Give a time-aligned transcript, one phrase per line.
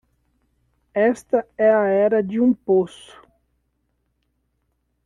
[0.95, 3.21] Esta é a era de um poço